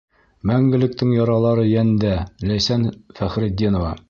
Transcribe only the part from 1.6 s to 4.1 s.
йәндә: Ләйсән Фәхретдинова.